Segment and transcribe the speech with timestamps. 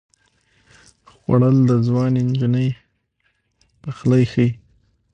[1.11, 2.67] خوړل د ځوانې نجونې
[3.81, 4.49] پخلی ښيي